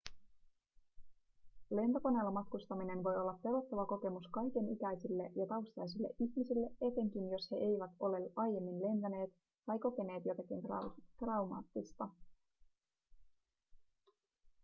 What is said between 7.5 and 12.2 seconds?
he eivät ole aiemmin lentäneet tai kokeneet jotakin traumaattista